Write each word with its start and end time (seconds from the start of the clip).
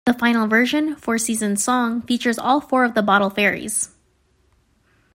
The 0.07 0.15
final 0.15 0.47
version, 0.47 0.95
"Four 0.95 1.19
Seasons 1.19 1.63
Song", 1.63 2.01
features 2.01 2.39
all 2.39 2.59
four 2.59 2.85
of 2.85 2.95
the 2.95 3.03
Bottle 3.03 3.29
Fairies. 3.29 3.89